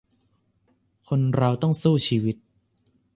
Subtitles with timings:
[1.07, 2.35] คนเราต้องสู้ชีวิต